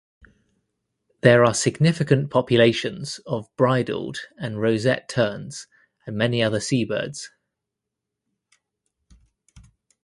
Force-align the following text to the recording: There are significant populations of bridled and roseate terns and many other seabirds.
There 1.21 1.45
are 1.45 1.53
significant 1.53 2.31
populations 2.31 3.19
of 3.27 3.55
bridled 3.55 4.17
and 4.35 4.59
roseate 4.59 5.07
terns 5.07 5.67
and 6.07 6.17
many 6.17 6.41
other 6.41 6.59
seabirds. 6.59 7.29